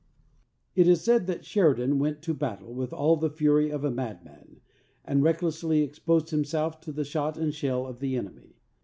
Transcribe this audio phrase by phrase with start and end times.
[0.73, 4.59] It is said that Sheridan went to battle with all the fury of a madman,
[5.05, 8.55] and reck lessly exposed himself to the shot and shell of the enemy.